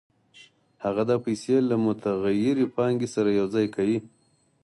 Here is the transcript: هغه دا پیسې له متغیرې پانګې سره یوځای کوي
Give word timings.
هغه 0.83 1.03
دا 1.09 1.17
پیسې 1.25 1.55
له 1.69 1.75
متغیرې 1.85 2.65
پانګې 2.75 3.07
سره 3.15 3.29
یوځای 3.39 3.67
کوي 3.75 3.97